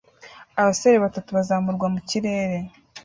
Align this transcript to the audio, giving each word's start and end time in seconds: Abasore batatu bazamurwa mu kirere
Abasore 0.59 0.95
batatu 1.05 1.29
bazamurwa 1.37 1.87
mu 1.93 1.99
kirere 2.09 2.57